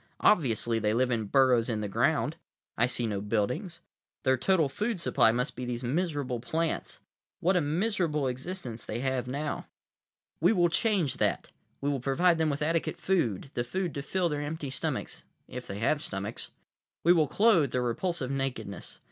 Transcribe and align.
Obviously 0.21 0.79
they 0.79 0.95
live 0.95 1.11
in 1.11 1.25
burrows 1.25 1.69
in 1.69 1.81
the 1.81 1.87
ground; 1.87 2.35
I 2.75 2.87
see 2.87 3.05
no 3.05 3.21
buildings. 3.21 3.81
Their 4.23 4.35
total 4.35 4.67
food 4.67 4.99
supply 4.99 5.31
must 5.31 5.55
be 5.55 5.63
these 5.63 5.83
miserable 5.83 6.39
plants. 6.39 7.01
What 7.39 7.55
a 7.55 7.61
miserable 7.61 8.25
existence 8.27 8.83
they 8.83 9.01
have 9.01 9.27
now! 9.27 9.67
"We 10.39 10.53
will 10.53 10.69
change 10.69 11.17
that. 11.17 11.51
We 11.81 11.89
will 11.91 11.99
provide 11.99 12.39
them 12.39 12.49
with 12.49 12.63
adequate 12.63 12.97
food, 12.97 13.51
the 13.53 13.63
food 13.63 13.93
to 13.93 14.01
fill 14.01 14.27
their 14.27 14.41
empty 14.41 14.71
stomachs—if 14.71 15.67
they 15.67 15.77
have 15.77 16.01
stomachs. 16.01 16.49
We 17.03 17.13
will 17.13 17.27
clothe 17.27 17.69
their 17.71 17.83
repulsive 17.83 18.31
nakedness. 18.31 18.97